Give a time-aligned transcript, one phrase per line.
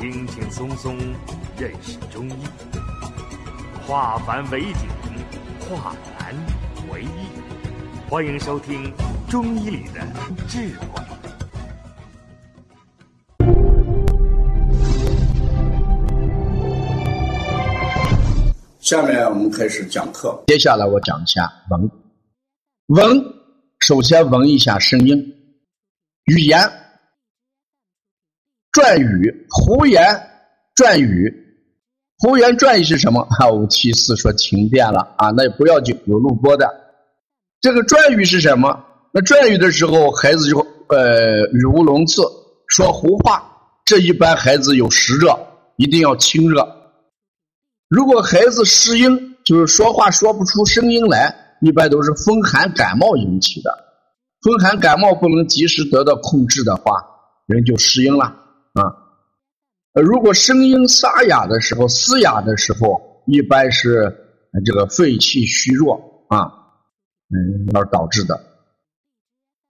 [0.00, 0.96] 轻轻松松
[1.58, 2.44] 认识中医，
[3.84, 4.88] 化繁为简，
[5.58, 6.32] 化难
[6.92, 8.08] 为易。
[8.08, 8.84] 欢迎收听
[9.28, 10.00] 《中医里的
[10.46, 10.86] 智慧》。
[18.78, 20.44] 下面我们开始讲课。
[20.46, 21.90] 接下来我讲一下闻，
[22.86, 23.20] 闻，
[23.80, 25.18] 首先闻一下声音，
[26.26, 26.87] 语言。
[28.72, 30.02] 转语，胡言
[30.74, 31.32] 转语，
[32.18, 33.24] 胡言转语是什么？
[33.30, 36.68] 哈，五七四说停电了啊，那也不要紧，有录播的。
[37.60, 38.84] 这个转语是什么？
[39.12, 40.58] 那转语的时候，孩子就
[40.88, 42.22] 呃语无伦次，
[42.68, 43.44] 说胡话。
[43.84, 45.34] 这一般孩子有湿热，
[45.76, 46.68] 一定要清热。
[47.88, 53.72] 如果孩子失音，就是说话说不出声音来，一般都是风寒感冒引起的。
[54.42, 56.92] 风寒感冒不能及时得到控制的话，
[57.46, 58.36] 人就失音了。
[58.78, 58.94] 啊，
[60.00, 64.14] 如果声音沙哑的时候、嘶哑的时候，一般是
[64.64, 66.46] 这个肺气虚弱啊，
[67.28, 68.40] 嗯，而导致的。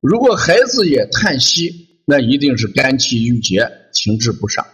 [0.00, 4.66] 如果孩子也叹息，那一定是肝气郁结，情志不上。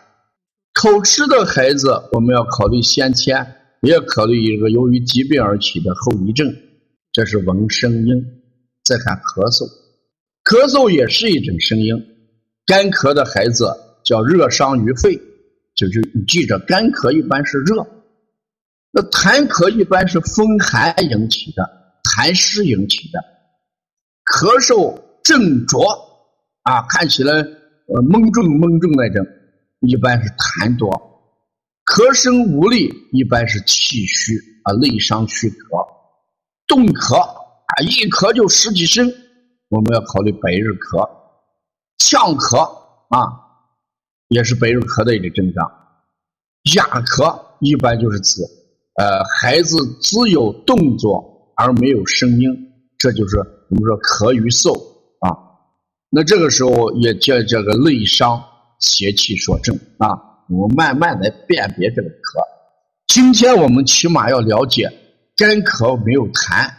[0.75, 3.45] 口吃的孩子，我们要考虑先天，
[3.83, 6.55] 也要考虑一个由于疾病而起的后遗症。
[7.11, 8.15] 这是闻声音。
[8.85, 9.69] 再看咳嗽，
[10.45, 11.95] 咳嗽也是一种声音。
[12.65, 13.67] 干咳的孩子。
[14.11, 15.15] 叫热伤于肺，
[15.77, 17.87] 就是你记着，干咳一般是热，
[18.91, 21.63] 那痰咳一般是风寒引起的，
[22.03, 23.21] 痰湿引起的。
[24.25, 25.87] 咳嗽症浊
[26.63, 29.25] 啊，看起来呃蒙重蒙重那种，
[29.83, 30.91] 一般是痰多。
[31.87, 35.87] 咳声无力，一般是气虚啊，内伤虚咳。
[36.67, 39.09] 冻咳啊，一咳就十几声，
[39.69, 41.09] 我们要考虑百日咳。
[41.99, 42.59] 呛咳
[43.11, 43.47] 啊。
[44.31, 45.69] 也是白日咳的一个症状，
[46.77, 48.41] 哑咳一般就是指，
[48.95, 52.49] 呃，孩子只有动作而没有声音，
[52.97, 54.73] 这就是我们说咳于嗽
[55.19, 55.35] 啊。
[56.11, 58.41] 那这个时候也叫这个内伤
[58.79, 60.17] 邪气所正啊。
[60.49, 62.41] 我们慢慢来辨别这个咳。
[63.09, 64.89] 今天我们起码要了解，
[65.37, 66.71] 干咳没有痰，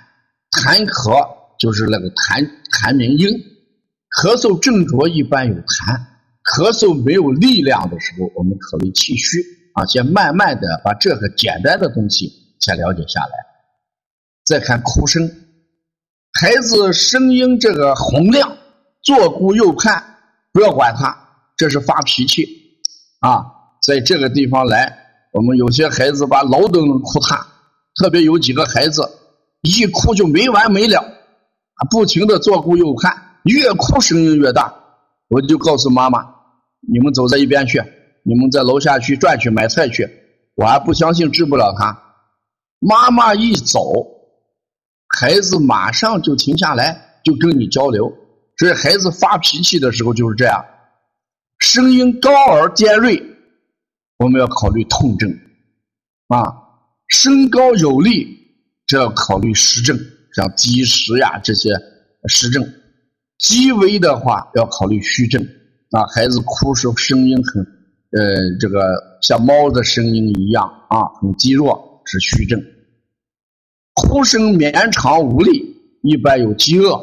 [0.51, 1.27] 痰咳
[1.59, 3.27] 就是那个痰痰鸣音，
[4.21, 6.10] 咳嗽症状一般有痰。
[6.43, 9.39] 咳嗽没有力量的时候，我们考虑气虚
[9.73, 13.31] 啊，先慢慢的把这个简单的东西先了解下来。
[14.43, 15.29] 再看哭声，
[16.33, 18.57] 孩子声音这个洪亮，
[19.03, 20.03] 左顾右盼，
[20.51, 21.15] 不要管他，
[21.55, 22.47] 这是发脾气
[23.19, 23.45] 啊。
[23.83, 24.97] 在这个地方来，
[25.31, 27.47] 我们有些孩子把老都能哭塌，
[27.95, 29.07] 特别有几个孩子
[29.61, 34.80] 一哭就没完没了，啊，不停的左顾右盼，越哭声音越大。
[35.31, 36.19] 我就告诉妈妈
[36.91, 37.81] ：“你们走在一边去，
[38.23, 40.05] 你们在楼下去转去买菜去。
[40.55, 41.97] 我还不相信治不了他。”
[42.79, 44.05] 妈妈一走，
[45.07, 48.11] 孩子马上就停下来，就跟你交流。
[48.57, 50.65] 所以孩子发脾气的时候就是这样，
[51.59, 53.23] 声音高而尖锐，
[54.17, 55.31] 我们要考虑痛症
[56.27, 56.43] 啊；
[57.07, 58.27] 声高有力，
[58.85, 59.97] 这要考虑实症，
[60.35, 61.69] 像积食呀这些
[62.27, 62.61] 实症。
[63.41, 65.41] 极微的话要考虑虚症
[65.89, 67.63] 啊，孩子哭时声音很，
[68.11, 68.93] 呃，这个
[69.23, 72.63] 像猫的声音一样啊，很低弱是虚症。
[73.95, 76.95] 哭声绵长无力，一般有饥饿，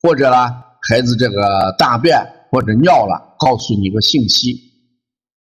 [0.00, 0.48] 或者呢，
[0.88, 4.56] 孩子这个大便或者尿了，告诉你个信息。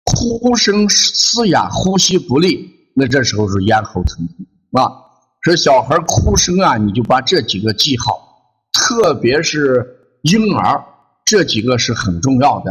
[0.04, 4.91] 哭声嘶哑，呼吸不利，那这时候是咽喉疼痛啊。
[5.44, 8.19] 所以小孩哭声啊，你就把这几个记好，
[8.72, 9.93] 特别是。
[10.31, 10.84] 婴儿
[11.25, 12.70] 这几个是很重要的，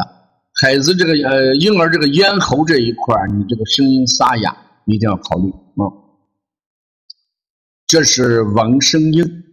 [0.61, 4.55] 孩子这个呃婴儿这个咽喉这一块你这个声音沙哑，
[4.85, 5.83] 一定要考虑啊。
[7.88, 9.43] 这是王声音。